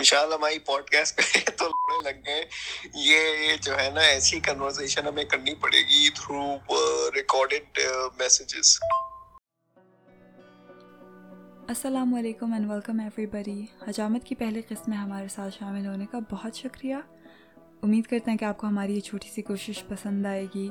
[0.00, 1.68] انشاءاللہ ہماری pod cost پہ تو
[2.02, 2.44] لگ گئے۔
[2.94, 3.20] یہ
[3.62, 6.56] جو ہے نا، ایسی کنورسیشن ہمیں کرنی پڑے گی تھرو
[7.14, 7.78] ریکارڈڈ
[8.18, 8.78] میسیجز
[11.68, 16.06] السلام علیکم اینڈ ویلکم ایوری بڑی حجامت کی پہلی قسط میں ہمارے ساتھ شامل ہونے
[16.10, 16.96] کا بہت شکریہ۔
[17.82, 20.68] امید کرتے ہیں کہ آپ کو ہماری یہ چھوٹی سی کوشش پسند آئے گی۔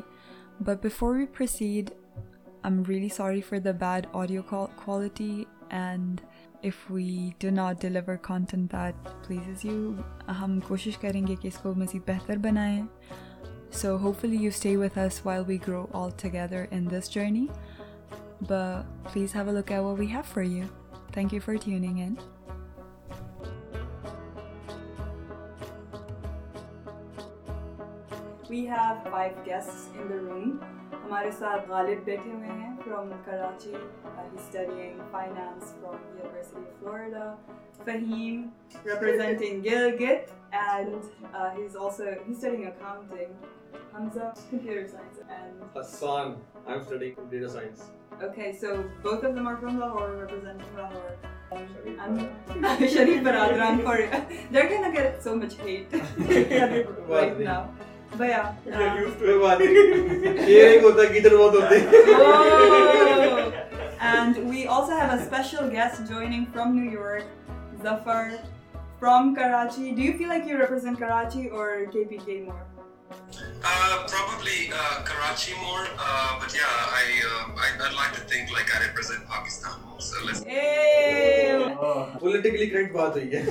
[0.59, 2.23] But before we proceed I
[2.64, 4.41] am really sorry for the bad audio
[4.75, 6.21] quality and
[6.63, 9.91] if we do not deliver content that pleases you
[10.41, 12.83] ہم کوشش کریں گے کہ اس کو مزید بہتر بنائیں۔
[13.71, 17.47] So hopefully you stay with us while we grow all together in this journey
[18.41, 18.53] ب
[19.14, 20.65] please have a look ever we have for you
[21.14, 22.15] thank you for tuning and
[28.49, 30.57] we have five guest in the room
[31.03, 37.33] ہمارے ساتھ غالب بیٹھے ہوئے ہیں from Karachi studying finance from university of Florida
[37.85, 38.47] Faheem
[38.85, 40.89] representing Gilgit and
[41.58, 46.34] he is also he studying accounting Hamza computer science and Hassan
[46.66, 47.89] I am studying computer science
[48.22, 51.17] Okay, so both of them are from Lahore, representing Lahore.
[52.86, 53.95] Sharif Baradran for
[54.52, 55.88] they're gonna get so much hate
[57.08, 57.69] right now.
[58.18, 58.54] But yeah.
[62.08, 63.54] Oh!
[64.02, 67.26] And we also have a special guest joining from New York,
[67.82, 68.40] Zafar
[69.00, 69.92] from Karachi.
[69.92, 72.66] Do you feel like you represent Karachi or KPK more?
[73.64, 78.52] Uh, probably uh, Karachi more, uh, but yeah, I, uh, I I'd like to think
[78.52, 80.00] like I represent Pakistan more.
[80.00, 80.44] So let's.
[80.44, 81.30] Hey!
[82.70, 83.44] Correct بات ہوئی ہے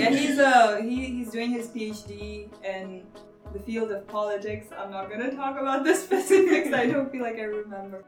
[0.00, 2.12] Yeah, he's uh he he's doing his PhD
[2.72, 2.88] in
[3.52, 4.68] the field of politics.
[4.76, 6.72] I'm not gonna talk about the specifics.
[6.72, 8.04] I don't feel like I remember.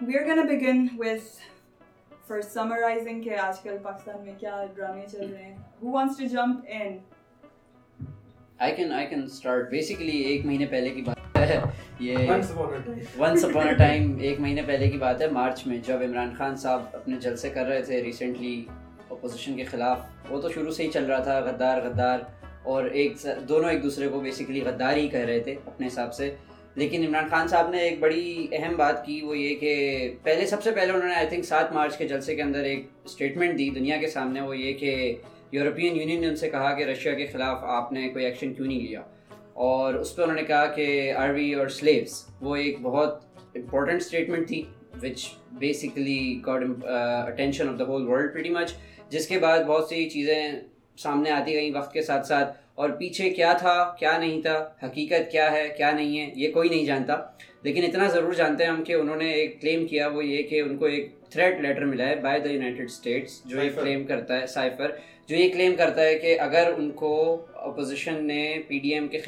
[0.00, 1.40] We are gonna begin with
[2.28, 5.56] first summarizing کہ آج کل پاکستان میں کیا ڈرامے چل رہے ہیں.
[5.82, 6.98] Who wants to jump in?
[8.58, 11.17] I can I can start basically ایک مہینے پہلے کی بات
[12.00, 12.16] یہ
[13.18, 16.56] ونس اپون اے ٹائم ایک مہینے پہلے کی بات ہے مارچ میں جب عمران خان
[16.56, 18.64] صاحب اپنے جلسے کر رہے تھے ریسنٹلی
[19.10, 22.18] اپوزیشن کے خلاف وہ تو شروع سے ہی چل رہا تھا غدار غدار
[22.62, 26.34] اور ایک دونوں ایک دوسرے کو بیسیکلی غدار ہی کہہ رہے تھے اپنے حساب سے۔
[26.74, 30.62] لیکن عمران خان صاحب نے ایک بڑی اہم بات کی وہ یہ کہ پہلے سب
[30.62, 33.70] سے پہلے انہوں نے آئی تھنک سات مارچ کے جلسے کے اندر ایک اسٹیٹمنٹ دی
[33.70, 35.14] دنیا کے سامنے وہ یہ کہ
[35.52, 38.66] یورپین یونین نے ان سے کہا کہ رشیا کے خلاف آپ نے کوئی ایکشن کیوں
[38.66, 39.00] نہیں لیا۔
[39.58, 43.22] اور اس پہ انہوں نے کہا کہ آروی اور سلیوس وہ ایک بہت
[43.54, 44.62] امپورٹنٹ اسٹیٹمنٹ تھی
[45.02, 48.72] which basically got attention of the whole world very much
[49.10, 50.50] جس کے بعد بہت سی چیزیں
[50.98, 55.30] سامنے آتی گئیں وقت کے ساتھ ساتھ اور پیچھے کیا تھا کیا نہیں تھا حقیقت
[55.32, 57.16] کیا ہے کیا نہیں ہے یہ کوئی نہیں جانتا۔
[57.62, 60.60] لیکن اتنا ضرور جانتے ہیں ہم کہ انہوں نے ایک کلیم کیا وہ یہ کہ
[60.60, 64.40] ان کو ایک تھریٹ لیٹر ملا ہے بائی دا یونائٹیڈ اسٹیٹس جو یہ کلیم کرتا
[64.40, 64.90] ہے سائفر
[65.26, 67.12] جو یہ کلیم کرتا ہے کہ اگر ان کو
[67.54, 69.18] اپوزیشن نے پی ڈی ایم کے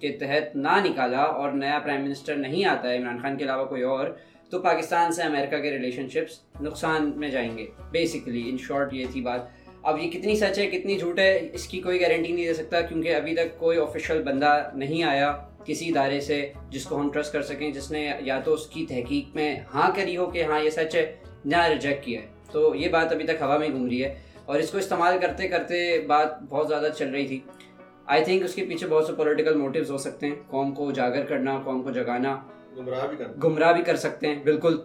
[0.00, 3.64] کے تحت نہ نکالا اور نیا پرائم منسٹر نہیں آتا ہے عمران خان کے علاوہ
[3.64, 4.06] کوئی اور،
[4.50, 9.06] تو پاکستان سے امریکہ کے ریلیشن شپس نقصان میں جائیں گے۔ بیسکلی ان شارٹ یہ
[9.12, 9.40] تھی بات۔
[9.82, 12.80] اب یہ کتنی سچ ہے، کتنی جھوٹ ہے، اس کی کوئی گارنٹی نہیں دے سکتا
[12.80, 17.32] کیونکہ ابھی تک کوئی آفیشیل بندہ نہیں آیا کسی ادارے سے جس کو ہم ٹرسٹ
[17.32, 20.60] کر سکیں، جس نے یا تو اس کی تحقیق میں ہاں کری ہو کہ ہاں
[20.60, 23.88] یہ سچ ہے، نہ ریجیکٹ کیا ہے۔ تو یہ بات ابھی تک ہوا میں گھوم
[23.88, 27.40] رہی ہے اور اس کو استعمال کرتے کرتے بات بہت زیادہ چل رہی تھی۔
[28.08, 31.24] آئی تھنک اس کے پیچھے بہت سے پولیٹیکل موٹیوز ہو سکتے ہیں۔ قوم کو اجاگر
[31.24, 32.36] کرنا قوم کو جگانا
[33.44, 34.78] گمراہ بھی کر سکتے ہیں بالکل۔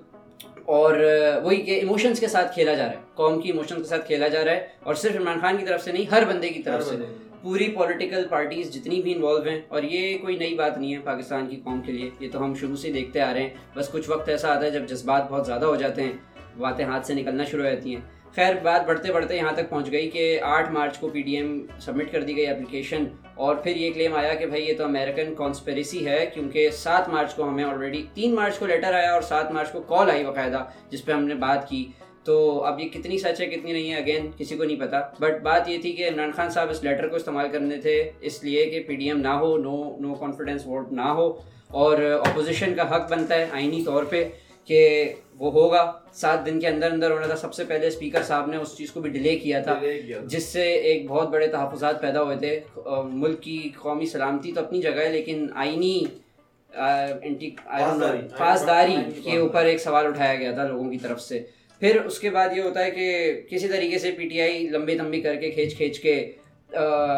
[0.66, 0.98] اور
[1.44, 4.28] وہی کہ ایموشنس کے ساتھ کھیلا جا رہا ہے۔ قوم کی ایموشنس کے ساتھ کھیلا
[4.28, 6.86] جا رہا ہے۔ اور صرف عمران خان کی طرف سے نہیں ہر بندے کی طرف
[6.86, 6.96] سے۔
[7.42, 11.48] پوری پولیٹیکل پارٹیز جتنی بھی انوالو ہیں اور یہ کوئی نئی بات نہیں ہے پاکستان
[11.48, 14.10] کی قوم کے لیے۔ یہ تو ہم شروع سے دیکھتے آ رہے ہیں۔ بس کچھ
[14.10, 16.14] وقت ایسا آتا ہے جب جذبات بہت زیادہ ہو جاتے ہیں
[16.58, 18.02] باتیں ہاتھ سے نکلنا شروع ہو جاتی ہیں۔
[18.36, 21.66] خیر، بات بڑھتے بڑھتے یہاں تک پہنچ گئی کہ آٹھ مارچ کو پی ڈی ایم
[21.80, 23.04] سبمٹ کر دی گئی اپلیکیشن
[23.36, 27.34] اور پھر یہ کلیم آیا کہ بھائی یہ تو امیریکن کانسپریسی ہے، کیونکہ سات مارچ
[27.34, 30.64] کو ہمیں آلریڈی تین مارچ کو لیٹر آیا اور سات مارچ کو کال آئی باقاعدہ،
[30.90, 31.88] جس پہ ہم نے بات کی۔
[32.24, 35.42] تو اب یہ کتنی سچ ہے، کتنی نہیں ہے اگین کسی کو نہیں پتا۔ بٹ
[35.42, 38.66] بات یہ تھی کہ عمران خان صاحب اس لیٹر کو استعمال کرنے تھے، اس لیے
[38.66, 41.34] کہ پی ڈی ایم نہ ہو نو نو کانفیڈینس ووٹ نہ ہو۔
[41.68, 44.30] اور اپوزیشن کا حق بنتا ہے آئینی طور پہ
[44.66, 45.14] کہ
[45.44, 48.58] وہ ہوگا۔ سات دن کے اندر اندر ہونا تھا۔ سب سے پہلے اسپیکر صاحب نے
[48.58, 49.80] اس چیز کو بھی ڈیلے کیا تھا
[50.26, 52.60] جس سے ایک بہت بڑے تحفظات پیدا ہوئے تھے۔
[53.04, 56.04] ملک کی قومی سلامتی تو اپنی جگہ ہے لیکن آئینی
[58.38, 61.42] پاسداری کے اوپر ایک سوال اٹھایا گیا تھا لوگوں کی طرف سے۔
[61.82, 63.08] پھر اس کے بعد یہ ہوتا ہے کہ
[63.50, 66.16] کسی طریقے سے پی ٹی آئی لمبی تمبی کر کے کھینچ کھینچ کے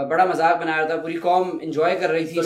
[0.09, 2.41] بڑا مذاق بنا رہا تھا پوری قوم انجوائے کر رہی تھی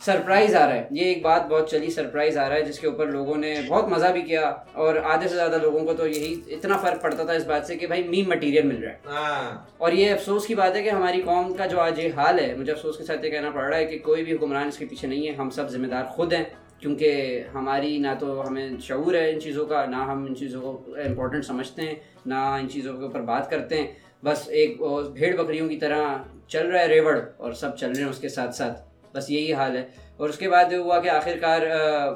[0.00, 2.86] سرپرائز آ رہا ہے۔ یہ ایک بات بہت چلی سرپرائز آ رہا ہے جس کے
[2.86, 6.40] اوپر لوگوں نے بہت مزہ بھی کیا۔ اور آدھے سے زیادہ لوگوں کو تو یہی
[6.48, 9.66] اتنا فرق پڑتا تھا اس بات سے کہ بھائی میم مٹیریل مل رہا ہے۔ ہاں۔
[9.78, 12.54] اور یہ افسوس کی بات ہے کہ ہماری قوم کا جو آج یہ حال ہے
[12.56, 14.86] مجھے افسوس کے ساتھ یہ کہنا پڑ رہا ہے کہ کوئی بھی حکمران اس کے
[14.86, 16.44] پیچھے نہیں ہے ہم سب ذمہ دار خود ہیں۔
[16.80, 20.94] کیونکہ ہماری نہ تو ہمیں شعور ہے ان چیزوں کا نہ ہم ان چیزوں کو
[21.06, 21.94] امپورٹنٹ سمجھتے ہیں
[22.26, 23.86] نہ ان چیزوں کے اوپر بات کرتے ہیں۔
[24.24, 24.82] بس ایک
[25.12, 26.16] بھیڑ بکریوں کی طرح
[26.48, 28.80] چل رہا ہے ریوڑ اور سب چل رہے ہیں اس کے ساتھ ساتھ۔
[29.16, 29.86] بس یہی حال ہے۔
[30.16, 31.60] اور اس کے بعد ہوا کہ آخر کار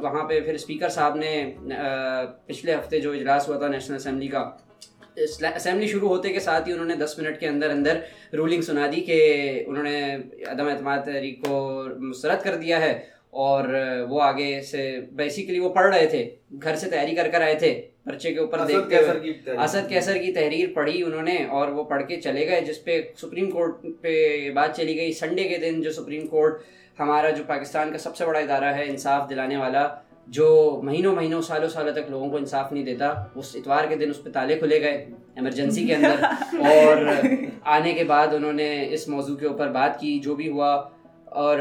[0.02, 1.52] وہاں پہ پھر اسپیکر صاحب نے
[2.46, 4.50] پچھلے ہفتے جو اجلاس ہوا تھا نیشنل اسمبلی کا
[5.16, 7.98] اسمبلی شروع ہوتے کے ساتھ ہی انہوں نے دس منٹ کے اندر اندر
[8.32, 9.18] رولنگ سنا دی کہ
[9.66, 13.00] انہوں نے عدم اعتماد تحریک کو مسترد کر دیا ہے
[13.30, 13.64] اور
[14.08, 16.30] وہ آگے سے بیسیکلی وہ پڑھ رہے تھے،
[16.62, 20.32] گھر سے تیاری کر کر آئے تھے۔ پرچے کے اوپر دیکھتے ہوئے اسد کیسر کی
[20.32, 24.14] تحریر پڑھی انہوں نے اور وہ پڑھ کے چلے گئے جس پہ سپریم کورٹ پہ
[24.54, 26.60] بات چلی گئی۔ سنڈے کے دن جو سپریم کورٹ
[26.98, 29.86] ہمارا جو پاکستان کا سب سے بڑا ادارہ ہے انصاف دلانے والا
[30.28, 30.48] جو
[30.84, 34.22] مہینوں مہینوں سالوں سالوں تک لوگوں کو انصاف نہیں دیتا اس اتوار کے دن اس
[34.24, 34.96] پہ تالے کھلے گئے
[35.36, 36.24] ایمرجنسی کے اندر۔
[36.70, 37.04] اور
[37.68, 40.70] آنے کے بعد انہوں نے اس موضوع کے اوپر بات کی۔ جو بھی ہوا
[41.30, 41.58] اور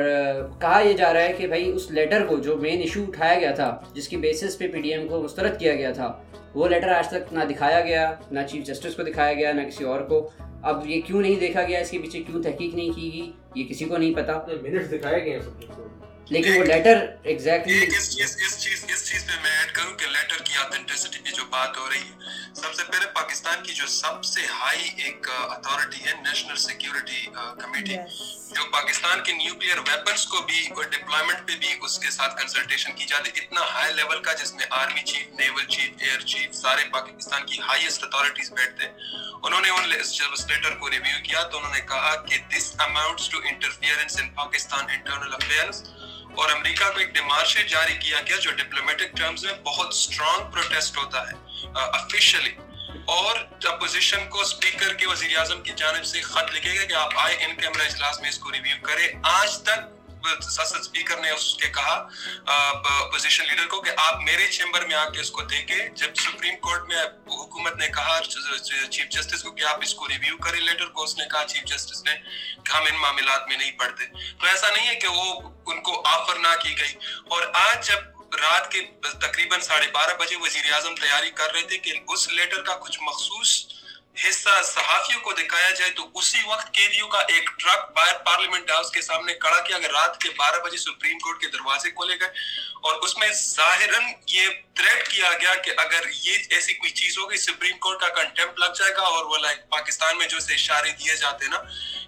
[0.61, 3.51] کہا یہ جا رہا ہے کہ بھائی اس لیٹر کو جو مین ایشو اٹھایا گیا
[3.51, 6.21] تھا، جس کی بیسس پہ پی ڈی ایم کو مسترد کیا گیا تھا،
[6.55, 9.83] وہ لیٹر آج تک نہ دکھایا گیا، نہ چیف جسٹس کو دکھایا گیا، نہ کسی
[9.83, 10.29] اور کو۔
[10.61, 13.63] اب یہ کیوں نہیں دیکھا گیا؟ اس کے پیچھے کیوں تحقیق نہیں کی گئی؟ یہ
[13.69, 14.33] کسی کو نہیں پتا۔
[14.91, 15.39] دکھائے گئے
[16.29, 20.05] لیکن وہ لیٹر ایگزیکٹلی اس چیز اس چیز اس چیز پہ میں ایڈ کروں کہ
[20.07, 23.87] لیٹر کی اتھینٹسٹی کی جو بات ہو رہی ہے سب سے پہلے پاکستان کی جو
[23.87, 27.25] سب سے ہائی ایک اتھارٹی ہے نیشنل سیکیورٹی
[27.59, 27.95] کمیٹی
[28.49, 32.95] جو پاکستان کے نیوکلیئر ویپنز کو بھی اور ڈپلائمنٹ پہ بھی اس کے ساتھ کنسلٹیشن
[32.95, 36.55] کی جاتی ہے اتنا ہائی لیول کا جس میں army chief naval chief air chief
[36.55, 38.93] سارے پاکستان کی ہائیسٹ اتھارٹیز بیٹھتے ہیں۔
[39.43, 43.37] انہوں نے ان لیٹر کو ریویو کیا تو انہوں نے کہا کہ this amounts to
[43.43, 45.83] interference in Pakistan internal affairs
[46.37, 50.97] اور امریکہ کو ایک ڈیمارش جاری کیا گیا جو ڈپلومیٹک ٹرمز میں بہت سٹرانگ پروٹیسٹ
[50.97, 52.55] ہوتا ہے افیشلی
[53.05, 57.11] اور اپوزیشن کو سپیکر کے وزیر اعظم کی جانب سے خط لکھے گا کہ آپ
[57.15, 59.98] آئے ان کیمرہ اجلاس میں اس کو ریویو کریں۔ آج تک
[60.41, 62.07] سسد سپیکر نے اس کے کہا
[62.45, 66.57] اپوزیشن لیڈر کو کہ آپ میرے چیمبر میں آ کے اس کو دیکھیں۔ جب سپریم
[66.57, 68.19] کورٹ میں حکومت نے کہا
[68.91, 71.63] چیف جسٹس کو کہ آپ اس کو ریویو کریں لیٹر کو، اس نے کہا چیف
[71.63, 72.15] جسٹس نے
[72.65, 76.01] کہ ہم ان معاملات میں نہیں پڑھتے۔ تو ایسا نہیں ہے کہ وہ ان کو
[76.05, 76.93] آفر نہ کی گئی۔
[77.29, 77.99] اور آج جب
[78.35, 82.61] رات کے تقریباً ساڑھے بارہ بجے وزیر اعظم تیاری کر رہے تھے کہ اس لیٹر
[82.61, 83.65] کا کچھ مخصوص
[84.19, 88.89] حصہ صحافیوں کو دکھایا جائے تو اسی وقت قیدیوں کا ایک ٹرک باہر پارلیمنٹ ہاؤس
[88.91, 92.27] کے سامنے کڑا کیا اگر رات کے بارہ بجے سپریم کورٹ کے دروازے کھولے گئے
[92.81, 97.37] اور اس میں ظاہراً یہ تھریٹ کیا گیا کہ اگر یہ ایسی کوئی چیز ہوگی
[97.37, 100.91] سپریم کورٹ کا کنٹمپ لگ جائے گا اور وہ لائک پاکستان میں جو سے اشارے
[100.91, 101.61] دیے جاتے نا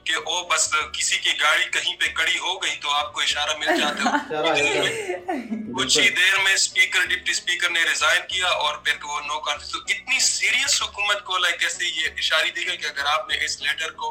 [0.04, 3.58] کہ او بس کسی کی گاڑی کہیں پہ کڑی ہو گئی تو آپ کو اشارہ
[3.58, 5.10] مل جاتا ہے۔
[5.76, 9.72] کچھ ہی دیر میں اسپیکر ڈپٹی اسپیکر نے ریزائن کیا اور پھر وہ نو کانفرنس
[9.72, 13.44] تو اتنی سیریس حکومت کو لائک جیسے یہ اشاری دی گئی کہ اگر آپ نے
[13.46, 14.10] اس لیٹر کو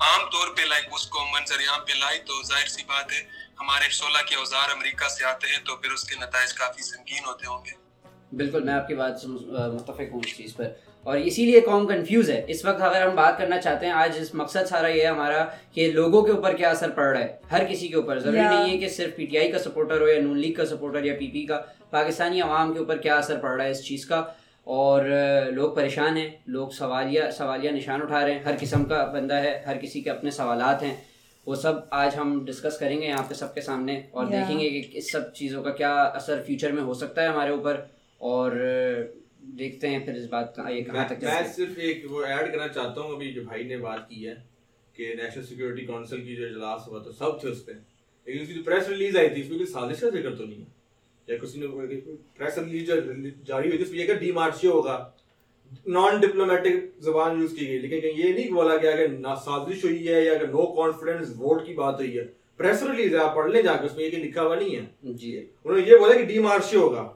[0.00, 3.22] عام طور پہ لائک اس کو منظر یہاں پہ لائی تو ظاہر سی بات ہے
[3.60, 7.24] ہمارے سولہ کے اوزار امریکہ سے آتے ہیں تو پھر اس کے نتائج کافی سنگین
[7.24, 7.87] ہوتے ہوں گے۔
[8.36, 10.64] بالکل میں آپ کی بات متفق ہوں اس چیز پر۔
[11.02, 14.18] اور اسی لیے قوم کنفیوز ہے۔ اس وقت اگر ہم بات کرنا چاہتے ہیں آج
[14.20, 17.36] اس مقصد سارا یہ ہے ہمارا کہ لوگوں کے اوپر کیا اثر پڑ رہا ہے۔
[17.52, 20.08] ہر کسی کے اوپر۔ ضروری نہیں ہے کہ صرف پی ٹی آئی کا سپورٹر ہو
[20.08, 23.38] یا نون لیگ کا سپورٹر یا پی پی کا۔ پاکستانی عوام کے اوپر کیا اثر
[23.38, 24.24] پڑ رہا ہے اس چیز کا۔
[24.64, 25.04] اور
[25.50, 29.62] لوگ پریشان ہیں۔ لوگ سوالیہ سوالیہ نشان اٹھا رہے ہیں۔ ہر قسم کا بندہ ہے۔
[29.66, 30.96] ہر کسی کے اپنے سوالات ہیں۔
[31.46, 34.70] وہ سب آج ہم ڈسکس کریں گے یہاں پہ سب کے سامنے اور دیکھیں گے
[34.70, 37.80] کہ اس سب چیزوں کا کیا اثر فیوچر میں ہو سکتا ہے ہمارے اوپر۔
[38.18, 38.52] اور
[39.40, 42.68] دیکھتے ہیں پھر اس بات کا یہ کہاں تک میں صرف ایک وہ ایڈ کرنا
[42.68, 44.34] چاہتا ہوں ابھی جو بھائی نے بات کی ہے
[44.92, 47.72] کہ نیشنل سیکورٹی کونسل کی جو اجلاس ہوا تھا سب تھے اس پہ۔
[48.24, 50.44] لیکن اس کی جو پریس ریلیز آئی تھی اس میں کوئی سازش کا ذکر تو
[50.44, 50.64] نہیں ہے؟
[51.26, 51.66] یا کسی نے
[52.38, 52.88] پریس ریلیز
[53.46, 55.10] جاری ہوئی تھی اس میں یہ کہ ڈی مارچی ہوگا۔
[55.86, 59.06] نان ڈپلومیٹک زبان یوز کی گئی۔ لیکن یہ نہیں بولا گیا کہ
[59.44, 62.24] سازش ہوئی ہے یا کہ نو کانفیڈنس ووٹ کی بات ہوئی ہے۔
[62.56, 64.82] پریس ریلیز ہے آپ پڑھ لیں جا کے اس میں یہ لکھا ہوا نہیں ہے۔
[65.02, 67.12] جی۔ انہوں نے یہ بولا کہ ڈی مارچی ہوگا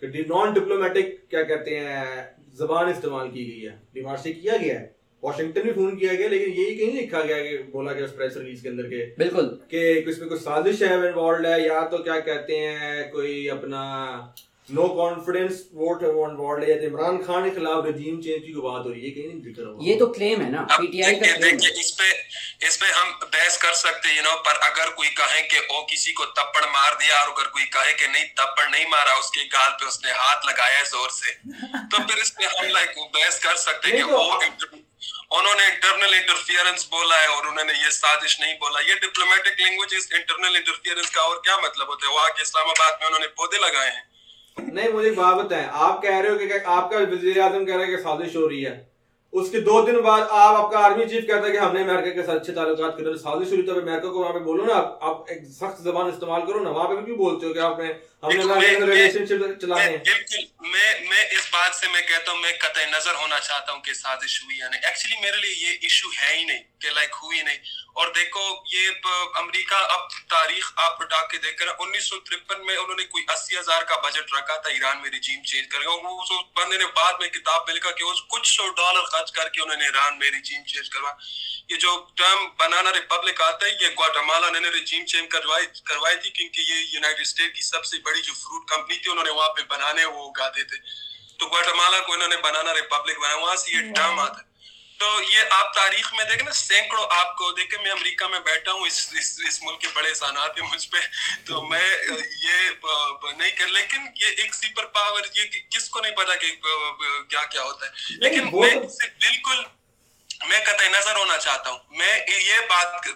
[0.00, 2.04] کہ نان ڈپلومیٹک کیا کہتے ہیں
[2.52, 4.86] زبان استعمال کی گئی ہے۔ ڈیمارسی کیا گیا ہے؟
[5.22, 8.36] واشنگٹن بھی فون کیا گیا لیکن یہی کہیں لکھا گیا کہ بولا گیا اس پریس
[8.36, 11.98] ریلیز کے اندر کے بالکل۔ کہ اس میں کوئی سازش ہے انوالوڈ ہے یا تو
[11.98, 13.82] کیا کہتے ہیں کوئی اپنا
[14.70, 19.04] نو کانفیڈنس ووٹ انوالوڈ ہے عمران خان کے خلاف رجیم چینج کی بات ہو رہی
[19.04, 21.56] ہے کہیں نہیں ذکر ہوا یہ تو کلیم ہے نا پی ٹی آئی کا کلیم
[21.74, 22.10] اس پہ
[22.60, 26.12] اس پہ ہم بحث کر سکتے ہیں نو پر اگر کوئی کہے کہ او کسی
[26.12, 29.48] کو تپڑ مار دیا اور اگر کوئی کہے کہ نہیں تپڑ نہیں مارا اس کے
[29.52, 31.34] گال پہ اس نے ہاتھ لگایا زور سے
[31.90, 34.22] تو پھر اس پہ ہم لائک بحث کر سکتے ہیں کہ وہ
[35.30, 39.60] انہوں نے انٹرنل انٹرفیئرنس بولا ہے اور انہوں نے یہ سازش نہیں بولا یہ ڈپلومیٹک
[39.60, 43.06] لینگویج اس انٹرنل انٹرفیئرنس کا اور کیا مطلب ہوتا ہے وہاں کے اسلام آباد میں
[43.06, 44.09] انہوں نے پودے لگائے ہیں
[44.66, 47.76] نہیں، مجھے ایک بات بتائیں۔ آپ کہہ رہے ہو کہ آپ کا وزیر اعظم کہہ
[47.76, 48.78] رہا ہے کہ سازش ہو رہی ہے۔
[49.32, 51.82] اس کے دو دن بعد آپ آپ کا آرمی چیف کہتا ہے کہ ہم نے
[51.82, 54.74] امریکہ کے ساتھ اچھے تعلقات کر سازش ہوئی تو امریکہ کو وہاں پہ بولو نا
[55.00, 57.92] آپ ایک سخت زبان استعمال کرو نا، وہاں پہ بھی بولتے ہو کہ آپ نے
[60.60, 63.92] میں میں اس بات سے میں کہتا ہوں میں قطع نظر ہونا چاہتا ہوں کہ
[63.92, 67.42] سازش ہوئی یا نہیں۔ ایکچولی میرے لیے یہ ایشو ہے ہی نہیں کہ لائک ہوئی
[67.42, 67.56] نہیں۔
[67.94, 68.90] اور دیکھو یہ
[69.34, 73.58] امریکہ اب تاریخ آپ کے دیکھ کر انیس سو ترپن میں انہوں نے کوئی اسی
[73.58, 77.12] ہزار کا بجٹ رکھا تھا ایران میں ریجیم چینج گا وہ اس بندے نے بعد
[77.20, 80.30] میں کتاب میں لکھا کہ کچھ سو ڈالر خرچ کر کے انہوں نے ایران میں
[80.30, 81.12] ریجیم چینج کروا۔
[81.68, 86.30] یہ جو ٹرم بنانا ریپبلک آتا ہے یہ گواٹمالا نے ریجیم چینج کروائی کروائی تھی
[86.30, 89.48] کیونکہ یہ یونائٹڈ اسٹیٹ کی سب سے بڑی جو فروٹ کمپنی تھی انہوں نے وہاں
[89.48, 90.76] پہ بنانے وہ اگاتے تھے۔
[91.38, 94.50] تو گواٹمالا کو انہوں نے بنانا ریپبلک بنایا۔ وہاں سے یہ ٹرم آتا ہے۔
[94.98, 98.72] تو یہ آپ تاریخ میں دیکھیں نا سینکڑوں آپ کو دیکھیں میں امریکہ میں بیٹھا
[98.72, 100.96] ہوں اس اس, اس ملک کے بڑے احسانات ہیں مجھ پہ۔
[101.46, 101.98] تو میں
[102.42, 102.70] یہ
[103.36, 106.50] نہیں کر لیکن یہ ایک سپر پاور یہ کس کو نہیں پتا کہ
[107.28, 108.74] کیا کیا ہوتا ہے۔ لیکن میں
[109.20, 109.62] بالکل
[110.48, 113.06] میں قطع نظر ہونا چاہتا ہوں۔ میں یہ بات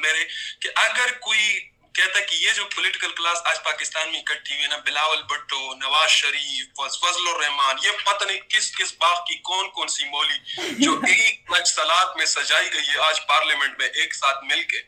[0.00, 0.24] میرے
[0.60, 4.66] کہ اگر کوئی کہتا ہے کہ یہ جو پولیٹیکل کلاس آج پاکستان میں اکٹھی ہوئی
[4.66, 9.70] نا بلاول بھٹو نواز شریف فضل الرحمان یہ پتہ نہیں کس کس باغ کی کون
[9.70, 14.44] کون سی مولی جو ایک سلاد میں سجائی گئی ہے آج پارلیمنٹ میں ایک ساتھ
[14.44, 14.80] مل کے۔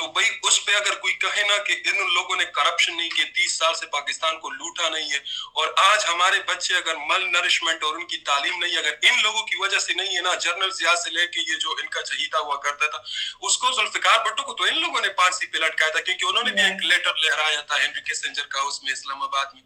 [0.00, 3.24] تو بھائی اس پہ اگر کوئی کہے نا کہ ان لوگوں نے کرپشن نہیں کی،
[3.36, 5.18] تیس سال سے پاکستان کو لوٹا نہیں ہے،
[5.54, 9.42] اور آج ہمارے بچے اگر مل نرشمنٹ اور ان کی تعلیم نہیں، اگر ان لوگوں
[9.46, 12.02] کی وجہ سے نہیں ہے نا جرنل ضیاء سے لے کے یہ جو ان کا
[12.02, 13.02] چہیتا ہوا کرتا تھا،
[13.42, 16.44] اس کو ذوالفقار بھٹو کو تو ان لوگوں نے پانسی پہ لٹکایا تھا، کیونکہ انہوں
[16.44, 19.62] نے بھی ایک لیٹر لہرایا تھا ہنری کیسنجر کا اس میں اسلام آباد میں۔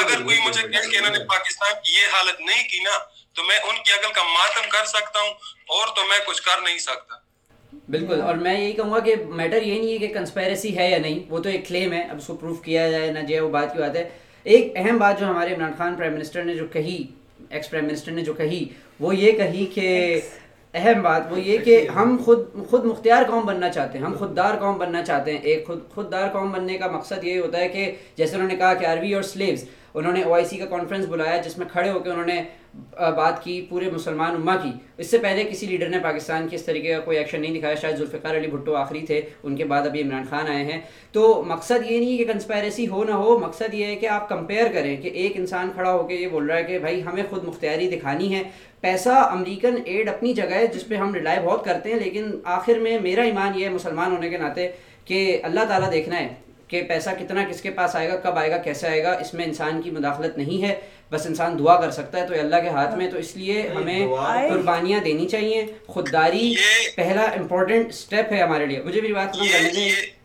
[0.00, 2.98] اگر کوئی مجھے کہے کہ انہوں نے پاکستان کی یہ حالت نہیں کی نا،
[3.36, 5.32] تو میں ان کی عقل کا ماتم کر سکتا ہوں،
[5.76, 7.24] اور تو میں کچھ کر نہیں سکتا۔
[7.88, 10.98] بالکل اور میں یہی کہوں گا کہ میٹر یہ نہیں ہے کہ کنسپیرسی ہے یا
[10.98, 13.48] نہیں وہ تو ایک کلیم ہے اب اس کو پروف کیا جائے نہ جائے وہ
[13.48, 14.08] بات کی بات ہے۔
[14.44, 17.04] ایک اہم بات جو ہمارے عمران خان پرائم منسٹر نے جو کہی
[17.50, 18.64] ایکس پرائم منسٹر نے جو کہی
[19.00, 20.20] وہ یہ کہی کہ
[20.74, 22.38] اہم بات وہ یہ کہ ہم خود
[22.70, 26.28] خود مختار قوم بننا چاہتے ہیں ہم خوددار قوم بننا چاہتے ہیں۔ ایک خود خوددار
[26.28, 29.22] قوم بننے کا مقصد یہ ہوتا ہے کہ جیسے انہوں نے کہا کہ عربی اور
[29.22, 29.64] سلیوز
[29.96, 32.42] انہوں نے او آئی سی کا کانفرنس بلایا جس میں کھڑے ہو کے انہوں نے
[33.16, 36.64] بات کی، پورے مسلمان اما کی۔ اس سے پہلے کسی لیڈر نے پاکستان کی اس
[36.64, 39.86] طریقے کا کوئی ایکشن نہیں دکھایا۔ شاید ذوالفقار علی بھٹو آخری تھے، ان کے بعد
[39.86, 40.80] ابھی عمران خان آئے ہیں۔
[41.12, 44.72] تو مقصد یہ نہیں کہ کنسپائریسی ہو نہ ہو، مقصد یہ ہے کہ آپ کمپیئر
[44.72, 47.44] کریں کہ ایک انسان کھڑا ہو کے یہ بول رہا ہے کہ بھائی ہمیں خود
[47.44, 48.42] مختاری دکھانی ہے۔
[48.80, 52.78] پیسہ امریکن ایڈ اپنی جگہ ہے جس پہ ہم ریلائی بہت کرتے ہیں، لیکن آخر
[52.78, 54.68] میں میرا ایمان یہ ہے مسلمان ہونے کے ناطے
[55.04, 56.28] کہ اللہ تعالیٰ دیکھنا ہے۔
[56.68, 59.34] کہ پیسہ کتنا کس کے پاس آئے گا کب آئے گا کیسے آئے گا اس
[59.34, 60.74] میں انسان کی مداخلت نہیں ہے
[61.10, 64.06] بس انسان دعا کر سکتا ہے تو اللہ کے ہاتھ میں تو اس لیے ہمیں
[64.48, 66.54] قربانیاں دینی چاہیے۔ خودداری
[66.96, 70.15] پہلا امپورٹنٹ سٹیپ ہے ہمارے لیے۔ مجھے بھی بات ختم کرنے دیں۔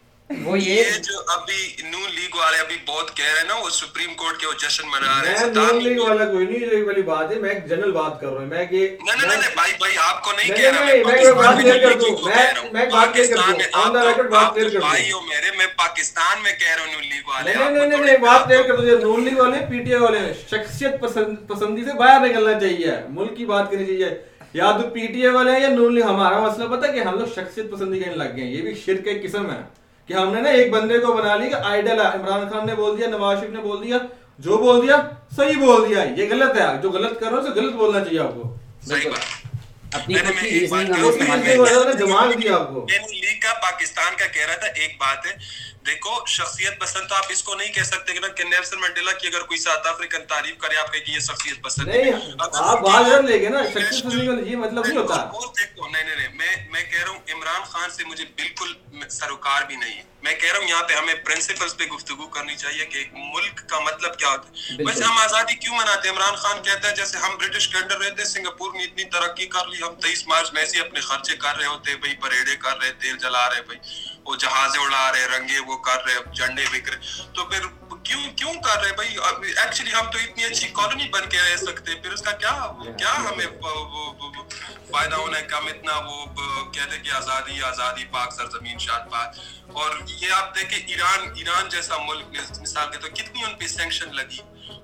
[0.44, 4.14] وہ یہ جو ابھی نون لیگ والے ابھی بہت کہہ رہے ہیں نا وہ سپریم
[4.14, 7.32] کورٹ کے وہ جشن منا رہے ہیں نون لیگ والا کوئی نہیں یہ والی بات
[7.32, 9.98] ہے میں ایک جنرل بات کر رہا ہوں میں کہ نہیں نہیں نہیں بھائی بھائی
[10.02, 13.28] آپ کو نہیں کہہ رہا میں میں بات کلیئر کر دوں میں میں بات کلیئر
[13.28, 16.76] کر دوں آن دا ریکارڈ بات کلیئر کر دوں۔ بھائیو میرے میں پاکستان میں کہہ
[16.76, 19.66] رہا ہوں نون لیگ والے نہیں نہیں نہیں بات کلیئر کر دو نون لیگ والے
[19.70, 20.20] پی ٹی آئی والے
[20.52, 21.00] شخصیت
[21.48, 24.10] پسندی سے باہر نکلنا چاہیے ملک کی بات کرنی چاہیے۔
[24.54, 27.00] یا تو پی ٹی آئی والے ہیں یا نون لیگ ہمارا مسئلہ پتہ ہے کہ
[27.00, 29.62] ہم لوگ شخصیت پسندی کہیں لگ گئے ہیں یہ بھی شرک ایک قسم ہے۔
[30.08, 32.76] کہ ہم نے نا ایک بندے کو بنا لی کہ آئیڈل ہے۔ عمران خان نے
[32.76, 33.98] بول دیا نواز شریف نے بول دیا۔
[34.40, 34.96] جو بول دیا
[35.36, 38.36] صحیح بول دیا۔ یہ غلط ہے۔ جو غلط کر رہا ہے غلط بولنا چاہیے آپ
[38.36, 39.42] کو۔ صحیح بات۔
[43.62, 45.32] پاکستان کا کہہ رہا تھا ایک بات ہے۔
[45.86, 49.42] دیکھو شخصیت پسند تو آپ اس کو نہیں کہہ سکتے کہ نیلسن منڈیلا کی اگر
[49.42, 52.12] کوئی ساؤتھ افریقن تعریف کرے آپ کہ یہ شخصیت پسند ہے۔
[52.42, 55.16] آپ بات کر لے گے نا شخصیت پسند یہ مطلب نہیں ہوتا۔
[55.92, 58.74] نہیں نہیں نہیں میں میں کہہ رہا ہوں عمران خان سے مجھے بالکل
[59.10, 62.56] سروکار بھی نہیں ہے۔ میں کہہ رہا ہوں یہاں پہ ہمیں پرنسپلز پہ گفتگو کرنی
[62.56, 66.36] چاہیے کہ ملک کا مطلب کیا ہوتا ہے۔ ویسے ہم آزادی کیوں مناتے ہیں؟ عمران
[66.36, 69.84] خان کہتا ہے جیسے ہم برٹش کے انڈر رہتے سنگاپور نے اتنی ترقی کر لی
[69.84, 73.18] ہم تیئیس مارچ میں سے اپنے خرچے کر رہے ہوتے بھائی پریڈے کر رہے تیل
[73.18, 73.80] جلا رہے بھائی
[74.26, 76.98] وہ جہازیں اڑا رہے رنگے وہ کر رہے، جھنڈے بک رہے۔
[77.34, 77.62] تو پھر
[78.04, 79.16] کیوں کیوں کر رہے بھائی؟
[79.58, 82.52] ایکچولی ہم تو اتنی اچھی کالونی بن کے رہ سکتے۔ پھر اس کا کیا
[83.00, 83.46] کیا ہمیں
[84.92, 86.26] فائدہ ہونا ہے کم اتنا وہ
[86.72, 89.36] کہتے کہ آزادی آزادی پاک، سرزمین شاد پاک۔
[89.74, 92.26] اور یہ آپ دیکھیں، ایران ایران جیسا ملک،
[92.62, 94.40] مثال کے تو کتنی ان پہ سینکشن لگی۔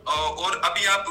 [0.06, 1.10] اور ابھی آپ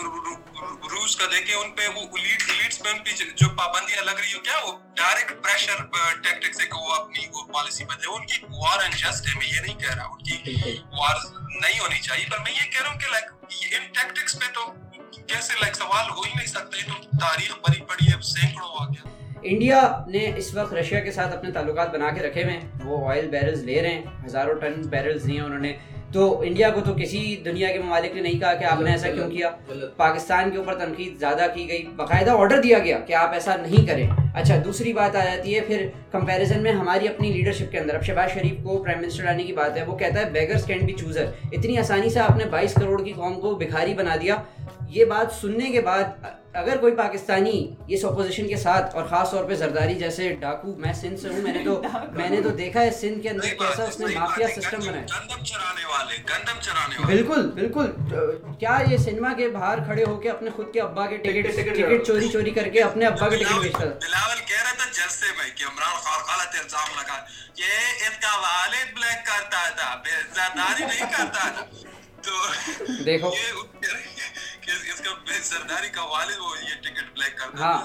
[0.92, 4.40] روس کا دیکھیں، ان پہ وہ لیڈس پہ ان پہ جو پابندیاں لگ رہی ہو،
[4.40, 5.82] کیا وہ ڈائریکٹ پریشر
[6.22, 9.60] ٹیکٹک سے کہ وہ اپنی، وہ پالیسی بدلے ان کی وار انجسٹ ہے میں یہ
[9.60, 11.16] نہیں کہہ رہا، ان کی وار
[11.60, 13.32] نہیں ہونی چاہیے۔ پر میں یہ کہہ رہا ہوں کہ لائک
[13.74, 14.72] ان ٹیکٹکس پہ تو
[15.26, 19.08] کیسے لائک سوال ہو ہی نہیں سکتے تو تاریخ بڑی پڑی ہے، سینکڑوں ہو گیا۔
[19.42, 23.08] انڈیا نے اس وقت رشیا کے ساتھ اپنے تعلقات بنا کے رکھے ہوئے ہیں۔ وہ
[23.10, 25.76] آئل بیرلز لے رہے ہیں، ہزاروں ٹن بیرلز لیے انہوں نے
[26.12, 29.08] تو انڈیا کو تو کسی دنیا کے ممالک نے نہیں کہا کہ آپ نے ایسا
[29.10, 29.50] کیوں کیا؟
[29.96, 33.86] پاکستان کے اوپر تنقید زیادہ کی گئی باقاعدہ آرڈر دیا گیا کہ آپ ایسا نہیں
[33.86, 37.94] کریں۔ اچھا دوسری بات آ جاتی ہے پھر کمپیریزن میں ہماری اپنی لیڈرشپ کے اندر
[37.94, 40.86] اب شہباز شریف کو پرائم منسٹر لانے کی بات ہے وہ کہتا ہے بیگرس کین
[40.86, 44.36] بی چوزر اتنی آسانی سے آپ نے بائیس کروڑ کی قوم کو بکھاری بنا دیا۔
[44.90, 46.04] یہ بات سننے کے بعد
[46.56, 47.56] اگر کوئی پاکستانی
[47.88, 51.42] اس اپوزیشن کے ساتھ اور خاص طور پہ زرداری جیسے ڈاکو میں سندھ سے ہوں
[51.42, 51.82] میں نے تو
[52.12, 55.04] میں نے تو دیکھا ہے سندھ کے اندر کیسا اس نے مافیا سسٹم بنایا۔
[57.06, 57.90] بالکل بالکل۔
[58.58, 62.06] کیا یہ سنیما کے باہر کھڑے ہو کے اپنے خود کے ابا کے ٹکٹ ٹکٹ
[62.06, 65.26] چوری چوری کر کے اپنے ابا کے ٹکٹ بیچتا تھا۔ بلاول کہہ رہا تھا جلسے
[65.38, 67.18] میں کہ عمران خان غلط الزام لگا۔
[67.56, 69.94] یہ اس کا والد بلیک کرتا تھا
[70.34, 71.64] زرداری نہیں کرتا تھا۔
[72.22, 72.32] تو
[73.04, 73.30] دیکھو۔
[77.58, 77.80] ہاں۔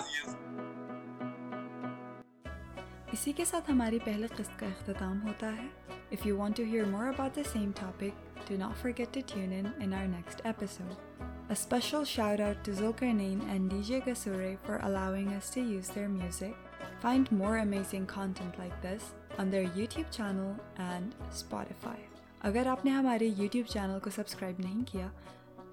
[3.12, 5.68] اسی کے ساتھ ہماری پہلے قسط کا اختتام ہوتا ہے
[6.12, 9.54] if you want to hear more about the same topic do not forget to tune
[9.54, 11.12] in in our next episode
[11.50, 16.08] A special shout out to Zulkarnain and DJ Gasure for allowing us to use their
[16.08, 16.54] music.
[17.02, 21.98] Find more amazing content like this on their YouTube channel and Spotify.
[22.42, 25.08] اگر آپ نے ہمارے YouTube channel کو subscribe نہیں کیا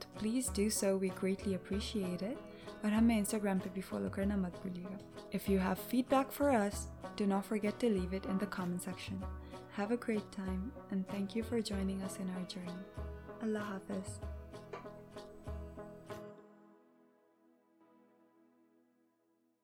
[0.01, 4.37] تو please do so we greatly appreciate it اور ہمیں انسٹاگرام پہ بھی فالو کرنا
[4.37, 4.97] مت بھولیے گا۔
[5.35, 5.75] If you have
[6.11, 6.87] feedback for us
[7.17, 9.17] do not forget to leave it in the comment section
[9.79, 13.03] have a great time and thank you for joining us in our journey
[13.41, 14.21] اللہ حافظ